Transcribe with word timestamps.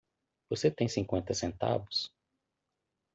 Você 0.49 0.71
tem 0.71 0.87
cinquenta 0.87 1.31
centavos? 1.31 2.11